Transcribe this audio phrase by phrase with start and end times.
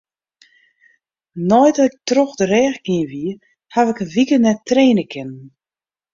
[1.49, 3.31] Nei't ik troch de rêch gien wie,
[3.73, 5.41] haw ik in wike net traine kinnen.